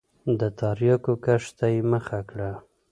[0.39, 2.51] د تریاکو کښت ته یې مخه کړه.